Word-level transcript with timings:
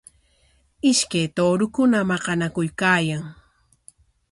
Ishkay 0.91 1.25
tuurukuna 1.35 1.99
maqanakuykaayan. 2.09 3.23